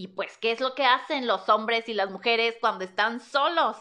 Y 0.00 0.08
pues, 0.08 0.38
¿qué 0.38 0.52
es 0.52 0.62
lo 0.62 0.74
que 0.74 0.86
hacen 0.86 1.26
los 1.26 1.50
hombres 1.50 1.86
y 1.90 1.92
las 1.92 2.10
mujeres 2.10 2.56
cuando 2.58 2.84
están 2.84 3.20
solos? 3.20 3.76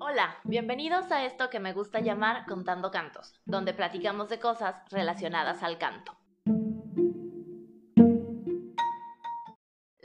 Hola, 0.00 0.36
bienvenidos 0.42 1.12
a 1.12 1.24
esto 1.24 1.50
que 1.50 1.60
me 1.60 1.72
gusta 1.72 2.00
llamar 2.00 2.46
Contando 2.46 2.90
Cantos, 2.90 3.40
donde 3.44 3.74
platicamos 3.74 4.28
de 4.28 4.40
cosas 4.40 4.74
relacionadas 4.90 5.62
al 5.62 5.78
canto. 5.78 6.18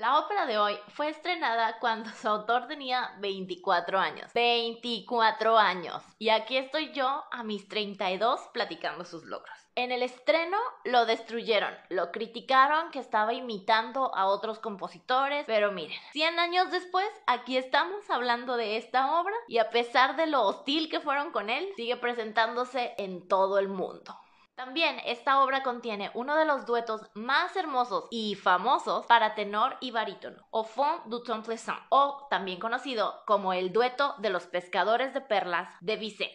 La 0.09 0.17
ópera 0.17 0.47
de 0.47 0.57
hoy 0.57 0.75
fue 0.87 1.09
estrenada 1.09 1.77
cuando 1.79 2.09
su 2.09 2.27
autor 2.27 2.67
tenía 2.67 3.13
24 3.19 3.99
años. 3.99 4.33
24 4.33 5.55
años. 5.55 6.01
Y 6.17 6.29
aquí 6.29 6.57
estoy 6.57 6.91
yo 6.93 7.25
a 7.29 7.43
mis 7.43 7.67
32 7.67 8.41
platicando 8.51 9.05
sus 9.05 9.23
logros. 9.25 9.55
En 9.75 9.91
el 9.91 10.01
estreno 10.01 10.57
lo 10.83 11.05
destruyeron, 11.05 11.71
lo 11.89 12.11
criticaron 12.11 12.89
que 12.89 12.97
estaba 12.97 13.35
imitando 13.35 14.11
a 14.15 14.25
otros 14.25 14.57
compositores, 14.57 15.45
pero 15.45 15.71
miren, 15.71 15.99
100 16.13 16.39
años 16.39 16.71
después, 16.71 17.07
aquí 17.27 17.55
estamos 17.55 18.09
hablando 18.09 18.57
de 18.57 18.77
esta 18.77 19.21
obra 19.21 19.35
y 19.47 19.59
a 19.59 19.69
pesar 19.69 20.15
de 20.15 20.25
lo 20.25 20.41
hostil 20.41 20.89
que 20.89 21.01
fueron 21.01 21.31
con 21.31 21.51
él, 21.51 21.69
sigue 21.75 21.97
presentándose 21.97 22.95
en 22.97 23.27
todo 23.27 23.59
el 23.59 23.67
mundo. 23.67 24.17
También 24.59 24.99
esta 25.05 25.41
obra 25.41 25.63
contiene 25.63 26.11
uno 26.15 26.35
de 26.35 26.43
los 26.43 26.65
duetos 26.65 27.09
más 27.13 27.55
hermosos 27.55 28.09
y 28.11 28.35
famosos 28.35 29.05
para 29.05 29.33
tenor 29.33 29.77
y 29.79 29.91
barítono, 29.91 30.45
Au 30.51 30.65
fond 30.65 31.05
du 31.05 31.23
temps 31.23 31.45
plaisant, 31.45 31.79
o 31.87 32.27
también 32.29 32.59
conocido 32.59 33.23
como 33.25 33.53
el 33.53 33.71
dueto 33.71 34.15
de 34.17 34.29
los 34.29 34.47
pescadores 34.47 35.13
de 35.13 35.21
perlas 35.21 35.73
de 35.79 35.95
Bizet. 35.95 36.33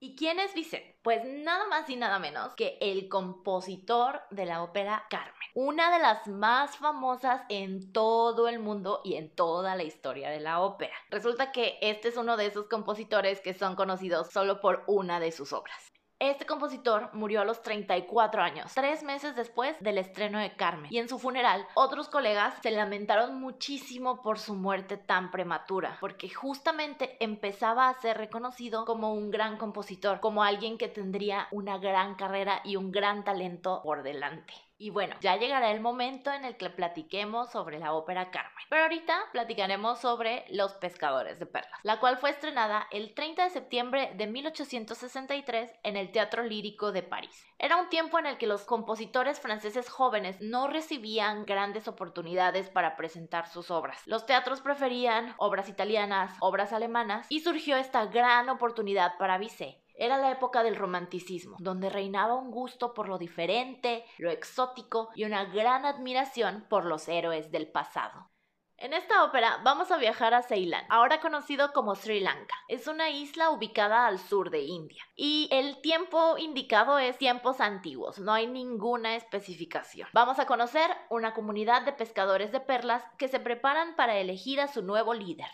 ¿Y 0.00 0.16
quién 0.16 0.40
es 0.40 0.52
Bizet? 0.52 1.00
Pues 1.04 1.22
nada 1.24 1.68
más 1.68 1.88
y 1.88 1.94
nada 1.94 2.18
menos 2.18 2.56
que 2.56 2.76
el 2.80 3.08
compositor 3.08 4.22
de 4.32 4.44
la 4.44 4.64
ópera 4.64 5.04
Carmen, 5.08 5.48
una 5.54 5.92
de 5.92 6.00
las 6.00 6.26
más 6.26 6.76
famosas 6.76 7.42
en 7.50 7.92
todo 7.92 8.48
el 8.48 8.58
mundo 8.58 9.00
y 9.04 9.14
en 9.14 9.32
toda 9.32 9.76
la 9.76 9.84
historia 9.84 10.28
de 10.30 10.40
la 10.40 10.58
ópera. 10.58 10.96
Resulta 11.08 11.52
que 11.52 11.78
este 11.82 12.08
es 12.08 12.16
uno 12.16 12.36
de 12.36 12.46
esos 12.46 12.66
compositores 12.66 13.40
que 13.40 13.54
son 13.54 13.76
conocidos 13.76 14.32
solo 14.32 14.60
por 14.60 14.82
una 14.88 15.20
de 15.20 15.30
sus 15.30 15.52
obras. 15.52 15.92
Este 16.20 16.46
compositor 16.46 17.10
murió 17.12 17.42
a 17.42 17.44
los 17.44 17.62
34 17.62 18.42
años, 18.42 18.72
tres 18.74 19.04
meses 19.04 19.36
después 19.36 19.76
del 19.78 19.98
estreno 19.98 20.40
de 20.40 20.56
Carmen, 20.56 20.92
y 20.92 20.98
en 20.98 21.08
su 21.08 21.16
funeral 21.20 21.64
otros 21.74 22.08
colegas 22.08 22.54
se 22.60 22.72
lamentaron 22.72 23.40
muchísimo 23.40 24.20
por 24.20 24.40
su 24.40 24.56
muerte 24.56 24.96
tan 24.96 25.30
prematura, 25.30 25.96
porque 26.00 26.28
justamente 26.28 27.16
empezaba 27.20 27.88
a 27.88 27.94
ser 28.00 28.18
reconocido 28.18 28.84
como 28.84 29.14
un 29.14 29.30
gran 29.30 29.58
compositor, 29.58 30.18
como 30.18 30.42
alguien 30.42 30.76
que 30.76 30.88
tendría 30.88 31.46
una 31.52 31.78
gran 31.78 32.16
carrera 32.16 32.62
y 32.64 32.74
un 32.74 32.90
gran 32.90 33.22
talento 33.22 33.80
por 33.84 34.02
delante. 34.02 34.67
Y 34.80 34.90
bueno, 34.90 35.16
ya 35.20 35.36
llegará 35.36 35.72
el 35.72 35.80
momento 35.80 36.32
en 36.32 36.44
el 36.44 36.56
que 36.56 36.70
platiquemos 36.70 37.50
sobre 37.50 37.80
la 37.80 37.94
ópera 37.94 38.30
Carmen. 38.30 38.64
Pero 38.68 38.82
ahorita 38.82 39.18
platicaremos 39.32 40.00
sobre 40.00 40.44
Los 40.50 40.74
Pescadores 40.74 41.40
de 41.40 41.46
Perlas, 41.46 41.80
la 41.82 41.98
cual 41.98 42.16
fue 42.16 42.30
estrenada 42.30 42.86
el 42.92 43.12
30 43.12 43.42
de 43.42 43.50
septiembre 43.50 44.12
de 44.14 44.28
1863 44.28 45.74
en 45.82 45.96
el 45.96 46.12
Teatro 46.12 46.44
Lírico 46.44 46.92
de 46.92 47.02
París. 47.02 47.44
Era 47.58 47.76
un 47.76 47.88
tiempo 47.88 48.20
en 48.20 48.26
el 48.26 48.38
que 48.38 48.46
los 48.46 48.62
compositores 48.62 49.40
franceses 49.40 49.88
jóvenes 49.88 50.40
no 50.40 50.68
recibían 50.68 51.44
grandes 51.44 51.88
oportunidades 51.88 52.70
para 52.70 52.96
presentar 52.96 53.48
sus 53.48 53.72
obras. 53.72 54.00
Los 54.06 54.26
teatros 54.26 54.60
preferían 54.60 55.34
obras 55.38 55.68
italianas, 55.68 56.36
obras 56.38 56.72
alemanas 56.72 57.26
y 57.30 57.40
surgió 57.40 57.76
esta 57.76 58.06
gran 58.06 58.48
oportunidad 58.48 59.18
para 59.18 59.38
Bizet 59.38 59.87
era 59.98 60.16
la 60.16 60.30
época 60.30 60.62
del 60.62 60.76
romanticismo, 60.76 61.56
donde 61.58 61.90
reinaba 61.90 62.34
un 62.34 62.50
gusto 62.50 62.94
por 62.94 63.08
lo 63.08 63.18
diferente, 63.18 64.04
lo 64.18 64.30
exótico 64.30 65.10
y 65.14 65.24
una 65.24 65.44
gran 65.44 65.84
admiración 65.84 66.64
por 66.70 66.84
los 66.84 67.08
héroes 67.08 67.50
del 67.50 67.68
pasado. 67.70 68.30
En 68.80 68.92
esta 68.92 69.24
ópera 69.24 69.60
vamos 69.64 69.90
a 69.90 69.96
viajar 69.96 70.34
a 70.34 70.42
Ceilán, 70.42 70.86
ahora 70.88 71.20
conocido 71.20 71.72
como 71.72 71.96
Sri 71.96 72.20
Lanka. 72.20 72.54
Es 72.68 72.86
una 72.86 73.10
isla 73.10 73.50
ubicada 73.50 74.06
al 74.06 74.20
sur 74.20 74.50
de 74.50 74.60
India. 74.60 75.02
Y 75.16 75.48
el 75.50 75.80
tiempo 75.80 76.38
indicado 76.38 76.96
es 77.00 77.18
tiempos 77.18 77.60
antiguos, 77.60 78.20
no 78.20 78.32
hay 78.32 78.46
ninguna 78.46 79.16
especificación. 79.16 80.08
Vamos 80.12 80.38
a 80.38 80.46
conocer 80.46 80.88
una 81.10 81.34
comunidad 81.34 81.82
de 81.82 81.92
pescadores 81.92 82.52
de 82.52 82.60
perlas 82.60 83.02
que 83.18 83.26
se 83.26 83.40
preparan 83.40 83.96
para 83.96 84.16
elegir 84.16 84.60
a 84.60 84.68
su 84.68 84.82
nuevo 84.82 85.12
líder. 85.12 85.50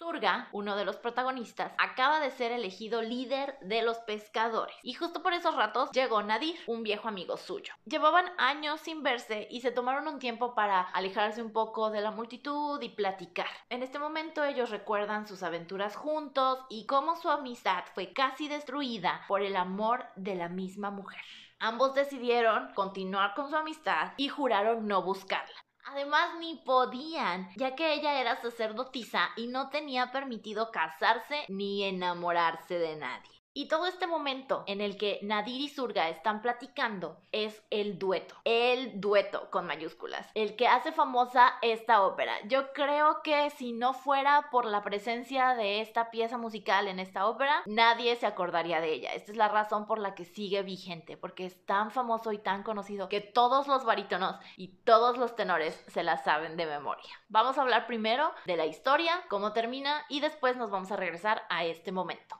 Surga, 0.00 0.48
uno 0.52 0.76
de 0.76 0.86
los 0.86 0.96
protagonistas, 0.96 1.74
acaba 1.76 2.20
de 2.20 2.30
ser 2.30 2.52
elegido 2.52 3.02
líder 3.02 3.58
de 3.60 3.82
los 3.82 3.98
pescadores 3.98 4.74
y 4.82 4.94
justo 4.94 5.22
por 5.22 5.34
esos 5.34 5.54
ratos 5.54 5.90
llegó 5.90 6.22
Nadir, 6.22 6.58
un 6.66 6.82
viejo 6.82 7.06
amigo 7.06 7.36
suyo. 7.36 7.74
Llevaban 7.84 8.24
años 8.38 8.80
sin 8.80 9.02
verse 9.02 9.46
y 9.50 9.60
se 9.60 9.72
tomaron 9.72 10.08
un 10.08 10.18
tiempo 10.18 10.54
para 10.54 10.80
alejarse 10.80 11.42
un 11.42 11.52
poco 11.52 11.90
de 11.90 12.00
la 12.00 12.12
multitud 12.12 12.80
y 12.80 12.88
platicar. 12.88 13.50
En 13.68 13.82
este 13.82 13.98
momento 13.98 14.42
ellos 14.42 14.70
recuerdan 14.70 15.26
sus 15.26 15.42
aventuras 15.42 15.96
juntos 15.96 16.60
y 16.70 16.86
cómo 16.86 17.16
su 17.16 17.28
amistad 17.28 17.84
fue 17.94 18.14
casi 18.14 18.48
destruida 18.48 19.26
por 19.28 19.42
el 19.42 19.54
amor 19.54 20.06
de 20.16 20.34
la 20.34 20.48
misma 20.48 20.90
mujer. 20.90 21.20
Ambos 21.58 21.92
decidieron 21.92 22.72
continuar 22.72 23.34
con 23.34 23.50
su 23.50 23.56
amistad 23.56 24.14
y 24.16 24.28
juraron 24.28 24.86
no 24.86 25.02
buscarla. 25.02 25.69
Además, 25.92 26.36
ni 26.38 26.54
podían, 26.56 27.48
ya 27.56 27.74
que 27.74 27.94
ella 27.94 28.20
era 28.20 28.40
sacerdotisa 28.40 29.30
y 29.36 29.48
no 29.48 29.70
tenía 29.70 30.12
permitido 30.12 30.70
casarse 30.70 31.44
ni 31.48 31.82
enamorarse 31.82 32.78
de 32.78 32.96
nadie. 32.96 33.39
Y 33.52 33.66
todo 33.66 33.86
este 33.86 34.06
momento 34.06 34.62
en 34.68 34.80
el 34.80 34.96
que 34.96 35.18
Nadir 35.22 35.60
y 35.60 35.68
Surga 35.68 36.08
están 36.08 36.40
platicando 36.40 37.16
es 37.32 37.64
el 37.70 37.98
dueto, 37.98 38.36
el 38.44 39.00
dueto 39.00 39.50
con 39.50 39.66
mayúsculas, 39.66 40.30
el 40.34 40.54
que 40.54 40.68
hace 40.68 40.92
famosa 40.92 41.54
esta 41.60 42.02
ópera. 42.02 42.32
Yo 42.46 42.72
creo 42.72 43.22
que 43.24 43.50
si 43.50 43.72
no 43.72 43.92
fuera 43.92 44.50
por 44.52 44.66
la 44.66 44.82
presencia 44.82 45.56
de 45.56 45.80
esta 45.80 46.12
pieza 46.12 46.38
musical 46.38 46.86
en 46.86 47.00
esta 47.00 47.26
ópera, 47.26 47.62
nadie 47.66 48.14
se 48.14 48.26
acordaría 48.26 48.80
de 48.80 48.92
ella. 48.92 49.14
Esta 49.14 49.32
es 49.32 49.36
la 49.36 49.48
razón 49.48 49.84
por 49.88 49.98
la 49.98 50.14
que 50.14 50.24
sigue 50.24 50.62
vigente, 50.62 51.16
porque 51.16 51.44
es 51.44 51.66
tan 51.66 51.90
famoso 51.90 52.30
y 52.30 52.38
tan 52.38 52.62
conocido 52.62 53.08
que 53.08 53.20
todos 53.20 53.66
los 53.66 53.84
barítonos 53.84 54.36
y 54.56 54.68
todos 54.84 55.18
los 55.18 55.34
tenores 55.34 55.74
se 55.88 56.04
la 56.04 56.18
saben 56.18 56.56
de 56.56 56.66
memoria. 56.66 57.10
Vamos 57.28 57.58
a 57.58 57.62
hablar 57.62 57.88
primero 57.88 58.32
de 58.46 58.56
la 58.56 58.66
historia, 58.66 59.24
cómo 59.28 59.52
termina 59.52 60.04
y 60.08 60.20
después 60.20 60.56
nos 60.56 60.70
vamos 60.70 60.92
a 60.92 60.96
regresar 60.96 61.42
a 61.48 61.64
este 61.64 61.90
momento. 61.90 62.39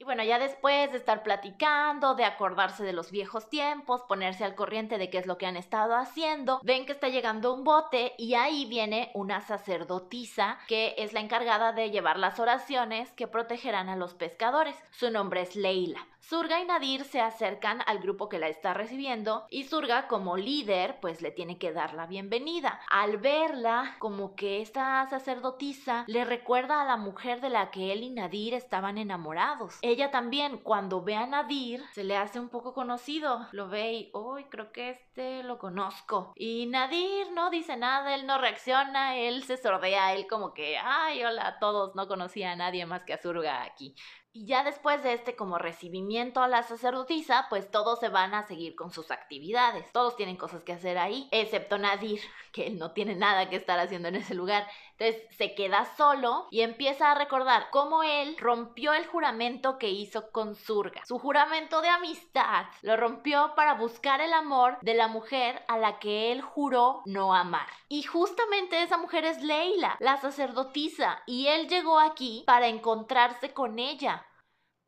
Y 0.00 0.04
bueno, 0.04 0.22
ya 0.22 0.38
después 0.38 0.92
de 0.92 0.98
estar 0.98 1.24
platicando, 1.24 2.14
de 2.14 2.24
acordarse 2.24 2.84
de 2.84 2.92
los 2.92 3.10
viejos 3.10 3.48
tiempos, 3.48 4.02
ponerse 4.02 4.44
al 4.44 4.54
corriente 4.54 4.96
de 4.96 5.10
qué 5.10 5.18
es 5.18 5.26
lo 5.26 5.38
que 5.38 5.46
han 5.46 5.56
estado 5.56 5.96
haciendo, 5.96 6.60
ven 6.62 6.86
que 6.86 6.92
está 6.92 7.08
llegando 7.08 7.52
un 7.52 7.64
bote 7.64 8.12
y 8.16 8.34
ahí 8.34 8.64
viene 8.66 9.10
una 9.14 9.40
sacerdotisa 9.40 10.58
que 10.68 10.94
es 10.98 11.12
la 11.12 11.18
encargada 11.18 11.72
de 11.72 11.90
llevar 11.90 12.16
las 12.16 12.38
oraciones 12.38 13.10
que 13.14 13.26
protegerán 13.26 13.88
a 13.88 13.96
los 13.96 14.14
pescadores. 14.14 14.76
Su 14.92 15.10
nombre 15.10 15.40
es 15.40 15.56
Leila. 15.56 16.06
Surga 16.28 16.60
y 16.60 16.66
Nadir 16.66 17.04
se 17.04 17.22
acercan 17.22 17.80
al 17.86 18.00
grupo 18.00 18.28
que 18.28 18.38
la 18.38 18.48
está 18.48 18.74
recibiendo 18.74 19.46
y 19.48 19.64
Surga 19.64 20.08
como 20.08 20.36
líder 20.36 21.00
pues 21.00 21.22
le 21.22 21.30
tiene 21.30 21.56
que 21.56 21.72
dar 21.72 21.94
la 21.94 22.04
bienvenida. 22.04 22.82
Al 22.90 23.16
verla 23.16 23.96
como 23.98 24.36
que 24.36 24.60
esta 24.60 25.08
sacerdotisa 25.08 26.04
le 26.06 26.26
recuerda 26.26 26.82
a 26.82 26.84
la 26.84 26.98
mujer 26.98 27.40
de 27.40 27.48
la 27.48 27.70
que 27.70 27.94
él 27.94 28.02
y 28.02 28.10
Nadir 28.10 28.52
estaban 28.52 28.98
enamorados. 28.98 29.78
Ella 29.80 30.10
también 30.10 30.58
cuando 30.58 31.02
ve 31.02 31.16
a 31.16 31.26
Nadir 31.26 31.82
se 31.94 32.04
le 32.04 32.18
hace 32.18 32.38
un 32.38 32.50
poco 32.50 32.74
conocido, 32.74 33.46
lo 33.52 33.70
ve 33.70 33.94
y 33.94 34.10
uy 34.12 34.44
creo 34.50 34.70
que 34.70 34.90
este 34.90 35.42
lo 35.44 35.56
conozco. 35.56 36.34
Y 36.36 36.66
Nadir 36.66 37.32
no 37.32 37.48
dice 37.48 37.78
nada, 37.78 38.14
él 38.14 38.26
no 38.26 38.36
reacciona, 38.36 39.16
él 39.16 39.44
se 39.44 39.56
sordea, 39.56 40.12
él 40.12 40.26
como 40.26 40.52
que 40.52 40.76
ay 40.76 41.24
hola 41.24 41.48
a 41.48 41.58
todos, 41.58 41.94
no 41.94 42.06
conocía 42.06 42.52
a 42.52 42.56
nadie 42.56 42.84
más 42.84 43.04
que 43.04 43.14
a 43.14 43.22
Surga 43.22 43.62
aquí. 43.62 43.94
Y 44.38 44.46
ya 44.46 44.62
después 44.62 45.02
de 45.02 45.14
este 45.14 45.34
como 45.34 45.58
recibimiento 45.58 46.40
a 46.40 46.46
la 46.46 46.62
sacerdotisa, 46.62 47.46
pues 47.50 47.68
todos 47.72 47.98
se 47.98 48.08
van 48.08 48.34
a 48.34 48.46
seguir 48.46 48.76
con 48.76 48.92
sus 48.92 49.10
actividades. 49.10 49.90
Todos 49.90 50.14
tienen 50.14 50.36
cosas 50.36 50.62
que 50.62 50.72
hacer 50.72 50.96
ahí, 50.96 51.28
excepto 51.32 51.76
Nadir, 51.76 52.20
que 52.52 52.68
él 52.68 52.78
no 52.78 52.92
tiene 52.92 53.16
nada 53.16 53.50
que 53.50 53.56
estar 53.56 53.80
haciendo 53.80 54.06
en 54.06 54.14
ese 54.14 54.36
lugar. 54.36 54.68
Entonces 54.96 55.36
se 55.36 55.56
queda 55.56 55.86
solo 55.96 56.46
y 56.52 56.60
empieza 56.60 57.10
a 57.10 57.16
recordar 57.16 57.70
cómo 57.70 58.04
él 58.04 58.36
rompió 58.38 58.92
el 58.92 59.06
juramento 59.06 59.76
que 59.76 59.90
hizo 59.90 60.30
con 60.30 60.54
Surga. 60.54 61.04
Su 61.04 61.18
juramento 61.18 61.80
de 61.82 61.88
amistad 61.88 62.66
lo 62.82 62.96
rompió 62.96 63.54
para 63.56 63.74
buscar 63.74 64.20
el 64.20 64.32
amor 64.32 64.78
de 64.82 64.94
la 64.94 65.08
mujer 65.08 65.64
a 65.66 65.78
la 65.78 65.98
que 65.98 66.30
él 66.30 66.42
juró 66.42 67.02
no 67.06 67.34
amar. 67.34 67.66
Y 67.88 68.04
justamente 68.04 68.82
esa 68.82 68.98
mujer 68.98 69.24
es 69.24 69.42
Leila, 69.42 69.96
la 69.98 70.16
sacerdotisa, 70.16 71.22
y 71.26 71.48
él 71.48 71.68
llegó 71.68 71.98
aquí 71.98 72.44
para 72.46 72.68
encontrarse 72.68 73.52
con 73.52 73.80
ella. 73.80 74.24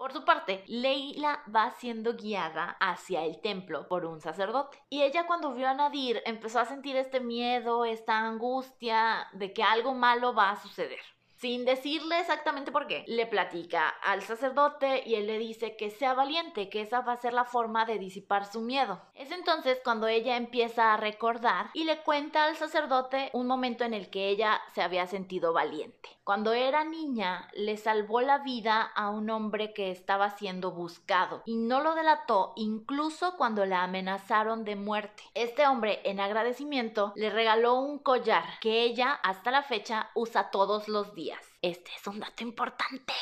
Por 0.01 0.15
su 0.15 0.25
parte, 0.25 0.65
Leila 0.67 1.43
va 1.55 1.73
siendo 1.73 2.15
guiada 2.15 2.79
hacia 2.81 3.23
el 3.23 3.39
templo 3.43 3.87
por 3.87 4.07
un 4.07 4.23
sacerdote. 4.23 4.83
Y 4.89 5.03
ella 5.03 5.27
cuando 5.27 5.53
vio 5.53 5.69
a 5.69 5.75
Nadir 5.75 6.23
empezó 6.25 6.59
a 6.59 6.65
sentir 6.65 6.97
este 6.97 7.21
miedo, 7.21 7.85
esta 7.85 8.17
angustia 8.17 9.29
de 9.35 9.53
que 9.53 9.63
algo 9.63 9.93
malo 9.93 10.33
va 10.33 10.53
a 10.53 10.57
suceder. 10.57 11.01
sin 11.41 11.65
decirle 11.65 12.21
exactamente 12.21 12.71
por 12.71 12.87
qué. 12.87 13.03
Le 13.07 13.27
platica 13.27 13.89
al 13.89 14.21
sacerdote 14.21 15.03
y 15.07 15.15
él 15.15 15.27
le 15.27 15.39
dice 15.39 15.75
que 15.75 15.91
sea 15.91 16.13
valiente, 16.13 16.69
que 16.69 16.83
esa 16.83 17.01
va 17.01 17.15
a 17.15 17.21
ser 17.21 17.33
la 17.33 17.47
forma 17.47 17.87
de 17.87 17.99
disipar 17.99 18.45
su 18.45 18.61
miedo. 18.61 19.01
Es 19.15 19.31
entonces 19.31 19.81
cuando 19.83 20.07
ella 20.07 20.37
empieza 20.37 20.93
a 20.93 20.99
recordar 20.99 21.71
y 21.73 21.85
le 21.85 22.03
cuenta 22.03 22.45
al 22.45 22.57
sacerdote 22.57 23.31
un 23.33 23.47
momento 23.47 23.85
en 23.85 23.95
el 23.95 24.11
que 24.11 24.29
ella 24.29 24.61
se 24.75 24.83
había 24.83 25.07
sentido 25.07 25.55
valiente. 25.55 26.11
Cuando 26.31 26.53
era 26.53 26.85
niña, 26.85 27.49
le 27.55 27.77
salvó 27.77 28.21
la 28.21 28.39
vida 28.39 28.83
a 28.83 29.11
un 29.11 29.31
hombre 29.31 29.73
que 29.73 29.91
estaba 29.91 30.31
siendo 30.31 30.71
buscado 30.71 31.43
y 31.45 31.57
no 31.57 31.81
lo 31.81 31.97
delató 31.97 32.53
incluso 32.55 33.37
cuando 33.37 33.67
la 33.67 33.83
amenazaron 33.83 34.63
de 34.63 34.77
muerte. 34.77 35.25
Este 35.35 35.67
hombre, 35.67 36.01
en 36.05 36.21
agradecimiento, 36.21 37.13
le 37.17 37.31
regaló 37.31 37.81
un 37.81 37.99
collar 37.99 38.45
que 38.61 38.85
ella 38.85 39.11
hasta 39.25 39.51
la 39.51 39.65
fecha 39.65 40.11
usa 40.15 40.53
todos 40.53 40.87
los 40.87 41.17
días. 41.17 41.45
Este 41.63 41.91
es 41.97 42.07
un 42.07 42.21
dato 42.21 42.45
importante. 42.45 43.13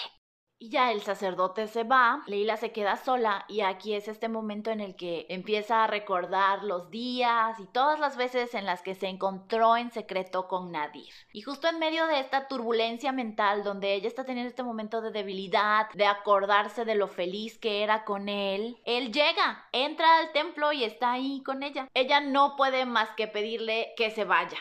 Y 0.61 0.71
ya 0.71 0.91
el 0.91 1.03
sacerdote 1.03 1.69
se 1.69 1.85
va, 1.85 2.25
Leila 2.27 2.57
se 2.57 2.73
queda 2.73 2.97
sola 2.97 3.45
y 3.47 3.61
aquí 3.61 3.95
es 3.95 4.09
este 4.09 4.29
momento 4.29 4.73
en 4.73 4.81
el 4.81 4.97
que 4.97 5.25
empieza 5.29 5.85
a 5.85 5.87
recordar 5.87 6.65
los 6.65 6.91
días 6.91 7.61
y 7.61 7.67
todas 7.67 8.01
las 8.01 8.17
veces 8.17 8.53
en 8.55 8.67
las 8.67 8.83
que 8.83 8.97
se 8.97 9.07
encontró 9.07 9.77
en 9.77 9.93
secreto 9.93 10.49
con 10.49 10.73
Nadir. 10.73 11.15
Y 11.33 11.43
justo 11.43 11.69
en 11.69 11.79
medio 11.79 12.09
de 12.09 12.19
esta 12.19 12.49
turbulencia 12.49 13.13
mental 13.13 13.63
donde 13.63 13.95
ella 13.95 14.09
está 14.09 14.25
teniendo 14.25 14.49
este 14.49 14.65
momento 14.65 15.01
de 15.01 15.13
debilidad, 15.13 15.91
de 15.95 16.07
acordarse 16.07 16.85
de 16.85 16.97
lo 16.97 17.07
feliz 17.07 17.57
que 17.59 17.85
era 17.85 18.05
con 18.05 18.29
él, 18.29 18.83
él 18.85 19.13
llega, 19.13 19.69
entra 19.71 20.19
al 20.19 20.33
templo 20.33 20.73
y 20.73 20.83
está 20.83 21.13
ahí 21.13 21.41
con 21.45 21.63
ella. 21.63 21.89
Ella 21.95 22.19
no 22.19 22.57
puede 22.57 22.85
más 22.85 23.11
que 23.11 23.29
pedirle 23.29 23.93
que 23.97 24.11
se 24.11 24.25
vaya. 24.25 24.59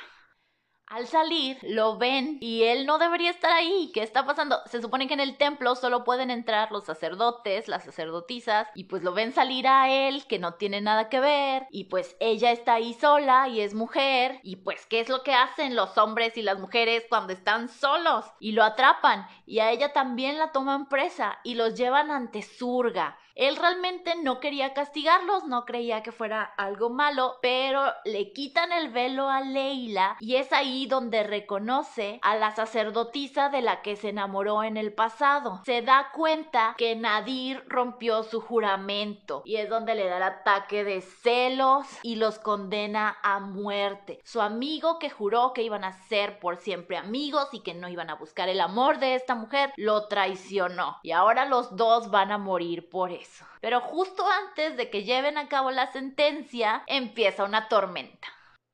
Al 0.89 1.05
salir, 1.05 1.57
lo 1.63 1.97
ven 1.97 2.37
y 2.39 2.63
él 2.63 2.85
no 2.85 2.97
debería 2.97 3.29
estar 3.29 3.51
ahí. 3.51 3.91
¿Qué 3.93 4.01
está 4.01 4.25
pasando? 4.25 4.61
Se 4.67 4.81
supone 4.81 5.05
que 5.05 5.15
en 5.15 5.19
el 5.19 5.35
templo 5.35 5.75
solo 5.75 6.05
pueden 6.05 6.31
entrar 6.31 6.71
los 6.71 6.85
sacerdotes, 6.85 7.67
las 7.67 7.83
sacerdotisas, 7.83 8.69
y 8.73 8.85
pues 8.85 9.03
lo 9.03 9.13
ven 9.13 9.33
salir 9.33 9.67
a 9.67 9.89
él, 9.89 10.25
que 10.27 10.39
no 10.39 10.53
tiene 10.53 10.79
nada 10.79 11.09
que 11.09 11.19
ver, 11.19 11.67
y 11.71 11.85
pues 11.85 12.15
ella 12.21 12.53
está 12.53 12.75
ahí 12.75 12.93
sola 12.93 13.49
y 13.49 13.59
es 13.59 13.73
mujer, 13.73 14.39
y 14.43 14.55
pues 14.55 14.85
¿qué 14.85 15.01
es 15.01 15.09
lo 15.09 15.23
que 15.23 15.33
hacen 15.33 15.75
los 15.75 15.97
hombres 15.97 16.37
y 16.37 16.41
las 16.41 16.57
mujeres 16.57 17.03
cuando 17.09 17.33
están 17.33 17.67
solos? 17.67 18.23
Y 18.39 18.53
lo 18.53 18.63
atrapan, 18.63 19.27
y 19.45 19.59
a 19.59 19.71
ella 19.71 19.91
también 19.91 20.37
la 20.37 20.53
toman 20.53 20.87
presa, 20.87 21.39
y 21.43 21.55
los 21.55 21.75
llevan 21.75 22.11
ante 22.11 22.41
Surga. 22.41 23.17
Él 23.37 23.55
realmente 23.55 24.15
no 24.15 24.39
quería 24.39 24.73
castigarlos, 24.73 25.43
no 25.43 25.63
creía 25.63 26.01
que 26.01 26.11
fuera 26.11 26.41
algo 26.57 26.89
malo, 26.89 27.37
pero 27.39 27.93
le 28.03 28.33
quitan 28.33 28.71
el 28.71 28.89
velo 28.89 29.29
a 29.29 29.41
Leila 29.41 30.17
y 30.19 30.37
es 30.37 30.51
ahí 30.51 30.76
donde 30.85 31.23
reconoce 31.23 32.19
a 32.21 32.35
la 32.35 32.55
sacerdotisa 32.55 33.49
de 33.49 33.61
la 33.61 33.81
que 33.81 33.95
se 33.95 34.09
enamoró 34.09 34.63
en 34.63 34.77
el 34.77 34.93
pasado. 34.93 35.61
Se 35.65 35.81
da 35.81 36.11
cuenta 36.13 36.75
que 36.77 36.95
Nadir 36.95 37.63
rompió 37.67 38.23
su 38.23 38.39
juramento 38.39 39.41
y 39.45 39.57
es 39.57 39.69
donde 39.69 39.95
le 39.95 40.07
da 40.07 40.17
el 40.17 40.23
ataque 40.23 40.83
de 40.83 41.01
celos 41.01 41.87
y 42.03 42.15
los 42.15 42.39
condena 42.39 43.17
a 43.23 43.39
muerte. 43.39 44.21
Su 44.23 44.41
amigo 44.41 44.99
que 44.99 45.09
juró 45.09 45.53
que 45.53 45.63
iban 45.63 45.83
a 45.83 45.93
ser 46.07 46.39
por 46.39 46.57
siempre 46.57 46.97
amigos 46.97 47.49
y 47.51 47.61
que 47.61 47.73
no 47.73 47.89
iban 47.89 48.09
a 48.09 48.15
buscar 48.15 48.49
el 48.49 48.61
amor 48.61 48.99
de 48.99 49.15
esta 49.15 49.35
mujer, 49.35 49.73
lo 49.77 50.07
traicionó 50.07 50.97
y 51.01 51.11
ahora 51.11 51.45
los 51.45 51.75
dos 51.75 52.11
van 52.11 52.31
a 52.31 52.37
morir 52.37 52.89
por 52.89 53.11
eso. 53.11 53.45
Pero 53.61 53.81
justo 53.81 54.23
antes 54.29 54.77
de 54.77 54.89
que 54.89 55.03
lleven 55.03 55.37
a 55.37 55.47
cabo 55.47 55.71
la 55.71 55.91
sentencia, 55.91 56.83
empieza 56.87 57.43
una 57.43 57.67
tormenta. 57.67 58.27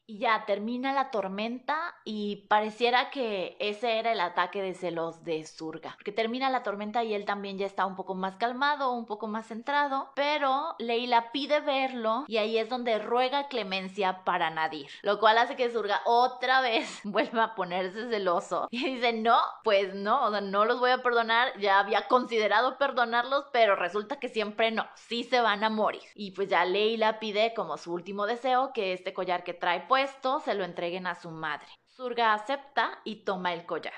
Y 0.06 0.18
ya 0.18 0.46
termina 0.46 0.92
la 0.92 1.12
tormenta 1.12 1.96
y 2.04 2.48
pareciera 2.50 3.10
que 3.10 3.56
ese 3.60 4.00
era 4.00 4.12
el 4.12 4.20
ataque 4.20 4.62
de 4.62 4.74
celos 4.74 5.24
de 5.24 5.46
Surga. 5.46 5.94
Porque 5.96 6.12
termina 6.12 6.50
la 6.50 6.62
tormenta 6.62 7.06
y 7.06 7.14
él 7.14 7.24
también 7.24 7.58
ya 7.58 7.66
está 7.66 7.86
un 7.86 7.96
poco 7.96 8.14
más 8.14 8.36
calmado, 8.36 8.92
un 8.92 9.06
poco 9.06 9.28
más 9.28 9.48
centrado. 9.48 10.12
Pero 10.14 10.76
Leila 10.78 11.32
pide 11.32 11.62
verlo 11.62 12.26
y 12.28 12.36
ahí 12.36 12.58
es 12.58 12.68
donde 12.68 13.00
ruega 13.00 13.48
clemencia 13.48 14.26
para 14.26 14.50
Nadir. 14.50 14.90
Lo 15.04 15.20
cual 15.20 15.38
hace 15.38 15.56
que 15.56 15.72
Surga 15.72 16.02
otra 16.06 16.60
vez 16.60 17.00
vuelva 17.06 17.44
a 17.46 17.56
ponerse 17.56 18.10
celoso. 18.10 18.68
Y 18.72 18.96
dice, 18.96 19.14
no, 19.14 19.40
pues 19.64 19.96
no, 19.96 20.26
o 20.26 20.32
sea, 20.32 20.42
no 20.42 20.66
los 20.66 20.82
voy 20.82 20.92
a 20.92 21.02
perdonar. 21.02 21.58
Ya 21.60 21.80
había 21.80 22.10
considerado 22.10 22.78
perdonarlos, 22.78 23.46
pero 23.54 23.78
resulta 23.78 24.20
que 24.20 24.28
siempre 24.28 24.72
no. 24.72 24.86
Sí 24.96 25.24
se 25.24 25.40
van 25.40 25.64
a 25.64 25.70
morir. 25.70 26.04
Y 26.14 26.32
pues 26.32 26.50
ya 26.50 26.66
Leila 26.66 27.20
pide 27.20 27.54
como 27.54 27.78
su 27.78 27.94
último 27.94 28.26
deseo 28.26 28.74
que 28.74 28.92
este 28.92 29.14
collar 29.14 29.46
que 29.46 29.54
trae 29.54 29.88
puesto 29.94 30.40
se 30.40 30.56
lo 30.56 30.64
entreguen 30.64 31.06
a 31.06 31.14
su 31.14 31.30
madre. 31.30 31.68
Surga 31.86 32.34
acepta 32.34 33.00
y 33.04 33.26
toma 33.26 33.54
el 33.54 33.68
collar. 33.68 33.94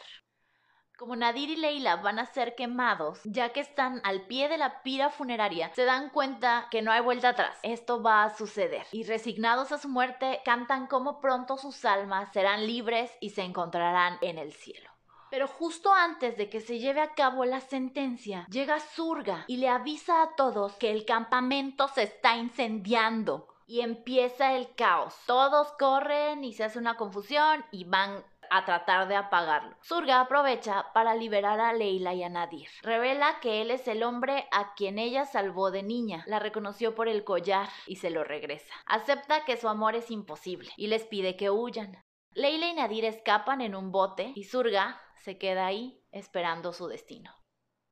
Como 0.98 1.16
Nadir 1.16 1.52
y 1.52 1.56
Leila 1.56 1.96
van 1.96 2.20
a 2.20 2.26
ser 2.26 2.54
quemados, 2.54 3.22
ya 3.24 3.54
que 3.54 3.62
están 3.62 4.02
al 4.04 4.28
pie 4.28 4.50
de 4.50 4.58
la 4.58 4.84
pira 4.84 5.10
funeraria, 5.10 5.72
se 5.74 5.86
dan 5.86 6.10
cuenta 6.10 6.68
que 6.70 6.82
no 6.82 6.92
hay 6.92 7.00
vuelta 7.00 7.30
atrás. 7.30 7.58
Esto 7.64 8.04
va 8.04 8.26
a 8.26 8.36
suceder. 8.36 8.86
Y 8.92 9.06
resignados 9.06 9.72
a 9.72 9.78
su 9.78 9.88
muerte, 9.88 10.42
cantan 10.44 10.88
cómo 10.88 11.22
pronto 11.22 11.56
sus 11.56 11.86
almas 11.86 12.28
serán 12.34 12.68
libres 12.68 13.10
y 13.22 13.30
se 13.30 13.44
encontrarán 13.44 14.18
en 14.20 14.38
el 14.38 14.52
cielo. 14.52 14.90
Pero 15.32 15.48
justo 15.48 15.94
antes 15.94 16.36
de 16.36 16.50
que 16.50 16.60
se 16.60 16.78
lleve 16.78 17.00
a 17.00 17.14
cabo 17.14 17.46
la 17.46 17.62
sentencia, 17.62 18.46
llega 18.50 18.82
Surga 18.82 19.46
y 19.48 19.56
le 19.56 19.70
avisa 19.70 20.24
a 20.24 20.36
todos 20.36 20.76
que 20.76 20.92
el 20.92 21.06
campamento 21.06 21.88
se 21.88 22.04
está 22.04 22.36
incendiando 22.36 23.55
y 23.66 23.82
empieza 23.82 24.54
el 24.54 24.74
caos. 24.76 25.16
Todos 25.26 25.72
corren 25.80 26.44
y 26.44 26.54
se 26.54 26.64
hace 26.64 26.80
una 26.80 26.98
confusión 26.98 27.66
y 27.72 27.86
van 27.86 28.24
a 28.50 28.66
tratar 28.66 29.08
de 29.08 29.16
apagarlo. 29.16 29.76
Surga 29.82 30.22
aprovecha 30.22 30.86
para 30.94 31.16
liberar 31.16 31.60
a 31.60 31.74
Leila 31.74 32.14
y 32.14 32.24
a 32.24 32.30
Nadir. 32.30 32.70
Revela 32.82 33.40
que 33.42 33.62
él 33.62 33.72
es 33.72 33.88
el 33.88 34.04
hombre 34.04 34.48
a 34.52 34.74
quien 34.76 35.00
ella 35.00 35.26
salvó 35.26 35.72
de 35.72 35.84
niña. 35.84 36.24
La 36.28 36.40
reconoció 36.40 36.96
por 36.96 37.08
el 37.08 37.24
collar 37.24 37.70
y 37.88 37.98
se 37.98 38.10
lo 38.10 38.24
regresa. 38.24 38.74
Acepta 38.86 39.46
que 39.46 39.58
su 39.58 39.68
amor 39.68 39.96
es 39.96 40.12
imposible 40.12 40.70
y 40.78 40.88
les 40.88 41.06
pide 41.06 41.36
que 41.36 41.50
huyan. 41.50 42.04
Leila 42.32 42.68
y 42.68 42.74
Nadir 42.76 43.06
escapan 43.06 43.62
en 43.62 43.76
un 43.76 43.92
bote 43.92 44.34
y 44.36 44.44
Surga 44.44 45.02
se 45.18 45.38
queda 45.38 45.66
ahí 45.66 46.04
esperando 46.12 46.74
su 46.74 46.88
destino. 46.88 47.34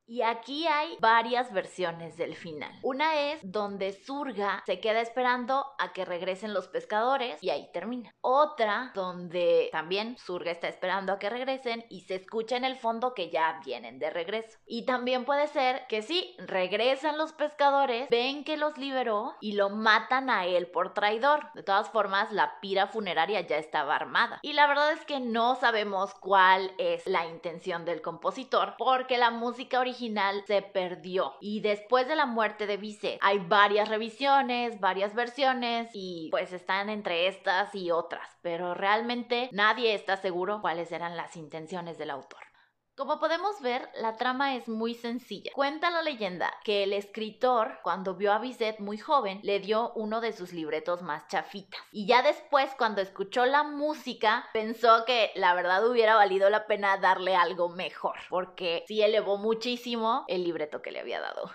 Y 0.05 0.21
aquí 0.21 0.67
hay 0.67 0.97
varias 0.99 1.53
versiones 1.53 2.17
del 2.17 2.35
final. 2.35 2.71
Una 2.81 3.31
es 3.31 3.39
donde 3.41 3.93
Surga 3.93 4.61
se 4.65 4.81
queda 4.81 4.99
esperando 4.99 5.65
a 5.79 5.93
que 5.93 6.03
regresen 6.03 6.53
los 6.53 6.67
pescadores 6.67 7.41
y 7.41 7.49
ahí 7.49 7.69
termina. 7.71 8.13
Otra 8.19 8.91
donde 8.95 9.69
también 9.71 10.17
Surga 10.17 10.51
está 10.51 10.67
esperando 10.67 11.13
a 11.13 11.19
que 11.19 11.29
regresen 11.29 11.85
y 11.89 12.01
se 12.01 12.15
escucha 12.15 12.57
en 12.57 12.65
el 12.65 12.77
fondo 12.77 13.13
que 13.13 13.29
ya 13.29 13.61
vienen 13.65 13.97
de 13.97 14.09
regreso. 14.09 14.57
Y 14.65 14.85
también 14.85 15.23
puede 15.23 15.47
ser 15.47 15.87
que 15.87 16.01
sí, 16.01 16.35
regresan 16.37 17.17
los 17.17 17.31
pescadores, 17.31 18.09
ven 18.09 18.43
que 18.43 18.57
los 18.57 18.77
liberó 18.77 19.35
y 19.39 19.53
lo 19.53 19.69
matan 19.69 20.29
a 20.29 20.45
él 20.45 20.67
por 20.67 20.93
traidor. 20.93 21.51
De 21.53 21.63
todas 21.63 21.89
formas, 21.89 22.31
la 22.31 22.59
pira 22.59 22.87
funeraria 22.87 23.39
ya 23.41 23.57
estaba 23.57 23.95
armada. 23.95 24.39
Y 24.41 24.53
la 24.53 24.67
verdad 24.67 24.91
es 24.91 25.05
que 25.05 25.21
no 25.21 25.55
sabemos 25.55 26.13
cuál 26.15 26.73
es 26.77 27.07
la 27.07 27.25
intención 27.25 27.85
del 27.85 28.01
compositor 28.01 28.75
porque 28.77 29.17
la 29.17 29.31
música 29.31 29.79
original 29.79 29.92
original 29.93 30.43
se 30.47 30.61
perdió. 30.61 31.35
Y 31.39 31.61
después 31.61 32.07
de 32.07 32.15
la 32.15 32.25
muerte 32.25 32.65
de 32.65 32.77
Vice 32.77 33.19
hay 33.21 33.39
varias 33.39 33.89
revisiones, 33.89 34.79
varias 34.79 35.13
versiones 35.13 35.89
y 35.93 36.29
pues 36.31 36.51
están 36.51 36.89
entre 36.89 37.27
estas 37.27 37.73
y 37.75 37.91
otras. 37.91 38.27
Pero 38.41 38.73
realmente 38.73 39.49
nadie 39.51 39.93
está 39.93 40.17
seguro 40.17 40.61
cuáles 40.61 40.91
eran 40.91 41.15
las 41.15 41.35
intenciones 41.35 41.97
del 41.97 42.09
autor. 42.09 42.52
Como 42.95 43.19
podemos 43.19 43.59
ver, 43.59 43.89
la 43.95 44.17
trama 44.17 44.55
es 44.55 44.69
muy 44.69 44.93
sencilla. 44.93 45.51
Cuenta 45.55 45.89
la 45.89 46.03
leyenda 46.03 46.53
que 46.63 46.83
el 46.83 46.93
escritor, 46.93 47.79
cuando 47.81 48.13
vio 48.13 48.31
a 48.31 48.37
Bizet 48.37 48.79
muy 48.79 48.99
joven, 48.99 49.39
le 49.41 49.59
dio 49.59 49.93
uno 49.95 50.21
de 50.21 50.31
sus 50.31 50.53
libretos 50.53 51.01
más 51.01 51.27
chafitas. 51.27 51.81
Y 51.91 52.05
ya 52.05 52.21
después, 52.21 52.69
cuando 52.77 53.01
escuchó 53.01 53.47
la 53.47 53.63
música, 53.63 54.47
pensó 54.53 55.05
que 55.05 55.31
la 55.33 55.55
verdad 55.55 55.89
hubiera 55.89 56.15
valido 56.15 56.51
la 56.51 56.67
pena 56.67 56.97
darle 56.97 57.35
algo 57.35 57.67
mejor, 57.67 58.19
porque 58.29 58.83
sí 58.87 59.01
elevó 59.01 59.37
muchísimo 59.37 60.25
el 60.27 60.43
libreto 60.43 60.83
que 60.83 60.91
le 60.91 60.99
había 60.99 61.19
dado. 61.19 61.49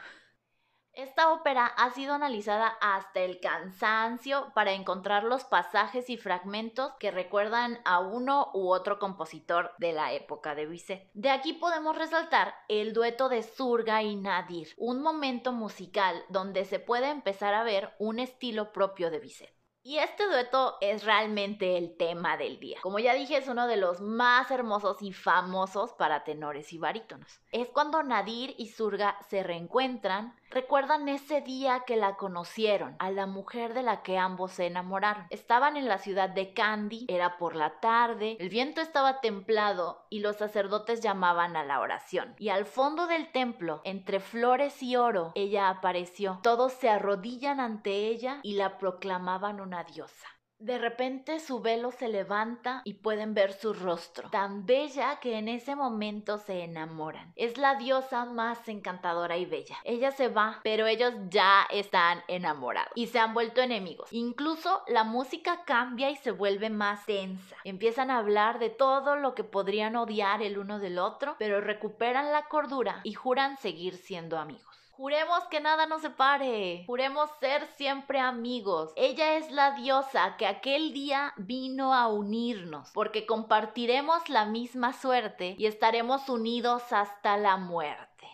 Esta 0.99 1.33
ópera 1.33 1.65
ha 1.65 1.91
sido 1.91 2.13
analizada 2.13 2.77
hasta 2.81 3.21
el 3.21 3.39
cansancio 3.39 4.51
para 4.53 4.73
encontrar 4.73 5.23
los 5.23 5.45
pasajes 5.45 6.11
y 6.11 6.17
fragmentos 6.17 6.91
que 6.99 7.13
recuerdan 7.13 7.79
a 7.85 8.01
uno 8.01 8.51
u 8.53 8.73
otro 8.73 8.99
compositor 8.99 9.71
de 9.79 9.93
la 9.93 10.13
época 10.13 10.57
de 10.57 10.67
Bizet. 10.67 11.09
De 11.15 11.31
aquí 11.31 11.53
podemos 11.53 11.97
resaltar 11.97 12.53
el 12.67 12.95
dueto 12.95 13.29
de 13.29 13.45
Surga 13.45 14.03
y 14.03 14.17
Nadir, 14.17 14.75
un 14.77 15.01
momento 15.01 15.53
musical 15.53 16.25
donde 16.31 16.65
se 16.65 16.81
puede 16.81 17.11
empezar 17.11 17.55
a 17.55 17.63
ver 17.63 17.95
un 18.01 18.19
estilo 18.19 18.73
propio 18.73 19.13
de 19.13 19.21
Bizet. 19.21 19.58
Y 19.89 19.97
este 20.01 20.27
dueto 20.27 20.77
es 20.83 21.03
realmente 21.03 21.79
el 21.79 21.97
tema 21.97 22.37
del 22.37 22.61
día. 22.61 22.79
Como 22.83 22.99
ya 22.99 23.15
dije, 23.15 23.39
es 23.39 23.49
uno 23.49 23.67
de 23.67 23.79
los 23.79 24.03
más 24.03 24.51
hermosos 24.51 25.01
y 25.01 25.15
famosos 25.15 25.95
para 25.95 26.25
tenores 26.25 26.75
y 26.75 26.79
barítonos. 26.79 27.41
Es 27.53 27.71
cuando 27.71 28.03
Nadir 28.03 28.55
y 28.59 28.67
Surga 28.67 29.17
se 29.31 29.43
reencuentran, 29.43 30.37
recuerdan 30.51 31.09
ese 31.09 31.41
día 31.41 31.85
que 31.87 31.97
la 31.97 32.17
conocieron, 32.17 32.97
a 32.99 33.11
la 33.11 33.25
mujer 33.25 33.73
de 33.73 33.83
la 33.83 34.03
que 34.03 34.19
ambos 34.19 34.53
se 34.53 34.67
enamoraron. 34.67 35.27
Estaban 35.31 35.79
en 35.79 35.89
la 35.89 35.97
ciudad 35.97 36.29
de 36.29 36.53
Kandy, 36.53 37.07
era 37.09 37.39
por 37.39 37.57
la 37.57 37.81
tarde, 37.81 38.37
el 38.41 38.51
viento 38.51 38.83
estaba 38.83 39.23
templado 39.23 40.05
y 40.11 40.21
los 40.21 40.37
sacerdotes 40.37 41.01
llamaban 41.01 41.57
a 41.57 41.65
la 41.65 41.81
oración. 41.81 42.35
Y 42.39 42.51
al 42.51 42.67
fondo 42.67 43.07
del 43.07 43.33
templo, 43.33 43.81
entre 43.85 44.21
flores 44.21 44.83
y 44.83 44.97
oro, 44.97 45.33
ella 45.35 45.71
apareció. 45.71 46.41
Todos 46.43 46.75
se 46.75 46.91
arrodillan 46.91 47.59
ante 47.59 48.09
ella 48.09 48.41
y 48.43 48.53
la 48.53 48.77
proclamaban 48.77 49.63
una 49.63 49.78
diosa. 49.85 50.29
De 50.61 50.77
repente 50.77 51.39
su 51.39 51.61
velo 51.61 51.93
se 51.93 52.09
levanta 52.09 52.83
y 52.85 52.95
pueden 52.95 53.33
ver 53.33 53.53
su 53.53 53.73
rostro, 53.73 54.29
tan 54.31 54.67
bella 54.67 55.21
que 55.21 55.39
en 55.39 55.47
ese 55.47 55.77
momento 55.77 56.37
se 56.39 56.65
enamoran. 56.65 57.33
Es 57.37 57.59
la 57.59 57.77
diosa 57.77 58.25
más 58.25 58.69
encantadora 58.69 59.37
y 59.37 59.47
bella. 59.47 59.77
Ella 59.85 60.11
se 60.11 60.27
va, 60.27 60.59
pero 60.65 60.89
ellos 60.89 61.15
ya 61.29 61.65
están 61.71 62.25
enamorados 62.27 62.91
y 62.97 63.07
se 63.07 63.21
han 63.21 63.35
vuelto 63.35 63.61
enemigos. 63.61 64.13
Incluso 64.13 64.83
la 64.89 65.05
música 65.05 65.63
cambia 65.65 66.11
y 66.11 66.17
se 66.17 66.33
vuelve 66.33 66.71
más 66.71 67.07
tensa. 67.07 67.55
Empiezan 67.63 68.11
a 68.11 68.19
hablar 68.19 68.59
de 68.59 68.71
todo 68.71 69.15
lo 69.15 69.37
que 69.37 69.45
podrían 69.45 69.95
odiar 69.95 70.43
el 70.43 70.59
uno 70.59 70.81
del 70.81 70.99
otro, 70.99 71.37
pero 71.39 71.61
recuperan 71.61 72.33
la 72.33 72.49
cordura 72.49 73.01
y 73.05 73.13
juran 73.13 73.59
seguir 73.59 73.97
siendo 73.97 74.37
amigos. 74.37 74.78
Juremos 74.99 75.45
que 75.45 75.61
nada 75.61 75.87
nos 75.87 76.03
separe. 76.03 76.83
Juremos 76.89 77.31
ser 77.39 77.65
siempre 77.77 78.19
amigos. 78.19 78.93
Ella 78.97 79.37
es 79.37 79.49
la 79.53 79.71
diosa 79.77 80.37
que 80.37 80.45
aquel 80.45 80.93
día 80.93 81.35
vino 81.37 81.95
a 81.95 82.09
unirnos, 82.09 82.91
porque 82.95 83.25
compartiremos 83.25 84.29
la 84.29 84.45
misma 84.45 84.93
suerte 84.93 85.55
y 85.57 85.67
estaremos 85.67 86.29
unidos 86.29 86.93
hasta 86.93 87.37
la 87.37 87.57
muerte. 87.57 88.27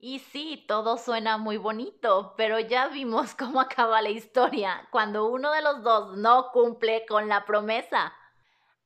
Y 0.00 0.18
sí, 0.18 0.64
todo 0.66 0.98
suena 0.98 1.38
muy 1.38 1.58
bonito, 1.58 2.34
pero 2.36 2.58
ya 2.58 2.88
vimos 2.88 3.34
cómo 3.38 3.60
acaba 3.60 4.02
la 4.02 4.10
historia 4.10 4.88
cuando 4.90 5.26
uno 5.26 5.52
de 5.52 5.62
los 5.62 5.84
dos 5.84 6.16
no 6.16 6.50
cumple 6.50 7.06
con 7.06 7.28
la 7.28 7.44
promesa. 7.44 8.12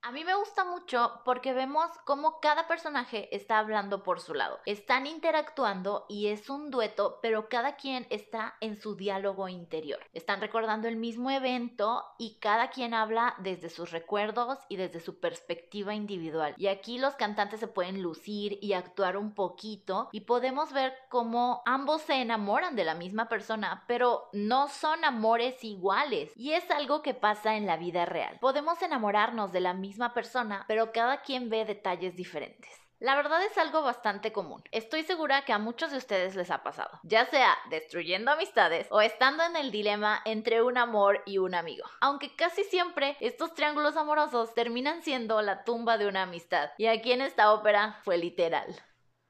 A 0.06 0.12
mí 0.12 0.22
me 0.22 0.34
gusta 0.34 0.66
mucho 0.66 1.22
porque 1.24 1.54
vemos 1.54 1.90
cómo 2.04 2.38
cada 2.38 2.68
personaje 2.68 3.34
está 3.34 3.58
hablando 3.58 4.02
por 4.02 4.20
su 4.20 4.34
lado. 4.34 4.58
Están 4.66 5.06
interactuando 5.06 6.04
y 6.10 6.26
es 6.26 6.50
un 6.50 6.70
dueto, 6.70 7.20
pero 7.22 7.48
cada 7.48 7.76
quien 7.76 8.06
está 8.10 8.54
en 8.60 8.76
su 8.76 8.96
diálogo 8.96 9.48
interior. 9.48 10.00
Están 10.12 10.42
recordando 10.42 10.88
el 10.88 10.96
mismo 10.96 11.30
evento 11.30 12.04
y 12.18 12.38
cada 12.38 12.68
quien 12.68 12.92
habla 12.92 13.34
desde 13.38 13.70
sus 13.70 13.92
recuerdos 13.92 14.58
y 14.68 14.76
desde 14.76 15.00
su 15.00 15.20
perspectiva 15.20 15.94
individual. 15.94 16.54
Y 16.58 16.66
aquí 16.66 16.98
los 16.98 17.16
cantantes 17.16 17.60
se 17.60 17.68
pueden 17.68 18.02
lucir 18.02 18.58
y 18.60 18.74
actuar 18.74 19.16
un 19.16 19.32
poquito 19.34 20.10
y 20.12 20.20
podemos 20.20 20.74
ver 20.74 20.92
cómo 21.08 21.62
ambos 21.64 22.02
se 22.02 22.20
enamoran 22.20 22.76
de 22.76 22.84
la 22.84 22.94
misma 22.94 23.30
persona, 23.30 23.84
pero 23.88 24.28
no 24.34 24.68
son 24.68 25.02
amores 25.02 25.64
iguales. 25.64 26.30
Y 26.36 26.52
es 26.52 26.70
algo 26.70 27.00
que 27.00 27.14
pasa 27.14 27.56
en 27.56 27.64
la 27.64 27.78
vida 27.78 28.04
real. 28.04 28.36
Podemos 28.42 28.82
enamorarnos 28.82 29.50
de 29.50 29.60
la 29.60 29.72
persona, 30.14 30.64
pero 30.66 30.92
cada 30.92 31.22
quien 31.22 31.48
ve 31.50 31.64
detalles 31.64 32.16
diferentes. 32.16 32.84
La 33.00 33.16
verdad 33.16 33.42
es 33.44 33.58
algo 33.58 33.82
bastante 33.82 34.32
común. 34.32 34.62
Estoy 34.70 35.02
segura 35.02 35.44
que 35.44 35.52
a 35.52 35.58
muchos 35.58 35.90
de 35.90 35.98
ustedes 35.98 36.36
les 36.36 36.50
ha 36.50 36.62
pasado, 36.62 37.00
ya 37.02 37.26
sea 37.26 37.54
destruyendo 37.68 38.30
amistades 38.30 38.86
o 38.90 39.02
estando 39.02 39.42
en 39.44 39.56
el 39.56 39.70
dilema 39.70 40.22
entre 40.24 40.62
un 40.62 40.78
amor 40.78 41.22
y 41.26 41.38
un 41.38 41.54
amigo. 41.54 41.84
Aunque 42.00 42.34
casi 42.34 42.64
siempre 42.64 43.18
estos 43.20 43.52
triángulos 43.52 43.96
amorosos 43.96 44.54
terminan 44.54 45.02
siendo 45.02 45.42
la 45.42 45.64
tumba 45.64 45.98
de 45.98 46.06
una 46.06 46.22
amistad. 46.22 46.70
Y 46.78 46.86
aquí 46.86 47.12
en 47.12 47.20
esta 47.20 47.52
ópera 47.52 48.00
fue 48.04 48.16
literal. 48.16 48.74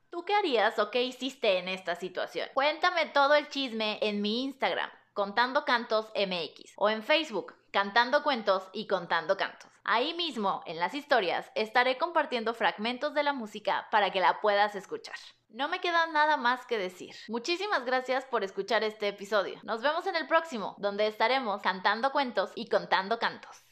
¿Tú 0.08 0.24
qué 0.24 0.34
harías 0.34 0.78
o 0.78 0.92
qué 0.92 1.02
hiciste 1.02 1.58
en 1.58 1.66
esta 1.66 1.96
situación? 1.96 2.48
Cuéntame 2.54 3.06
todo 3.06 3.34
el 3.34 3.48
chisme 3.48 3.98
en 4.02 4.22
mi 4.22 4.44
Instagram, 4.44 4.88
Contando 5.14 5.64
Cantos 5.64 6.12
MX, 6.14 6.74
o 6.76 6.90
en 6.90 7.02
Facebook, 7.02 7.56
Cantando 7.72 8.22
Cuentos 8.22 8.68
y 8.72 8.86
Contando 8.86 9.36
Cantos. 9.36 9.73
Ahí 9.86 10.14
mismo, 10.14 10.62
en 10.64 10.78
las 10.78 10.94
historias, 10.94 11.50
estaré 11.54 11.98
compartiendo 11.98 12.54
fragmentos 12.54 13.12
de 13.12 13.22
la 13.22 13.34
música 13.34 13.86
para 13.90 14.10
que 14.10 14.20
la 14.20 14.40
puedas 14.40 14.74
escuchar. 14.74 15.16
No 15.50 15.68
me 15.68 15.80
queda 15.80 16.06
nada 16.06 16.38
más 16.38 16.64
que 16.64 16.78
decir. 16.78 17.14
Muchísimas 17.28 17.84
gracias 17.84 18.24
por 18.24 18.44
escuchar 18.44 18.82
este 18.82 19.08
episodio. 19.08 19.60
Nos 19.62 19.82
vemos 19.82 20.06
en 20.06 20.16
el 20.16 20.26
próximo, 20.26 20.74
donde 20.78 21.06
estaremos 21.06 21.60
cantando 21.60 22.12
cuentos 22.12 22.50
y 22.54 22.68
contando 22.68 23.18
cantos. 23.18 23.62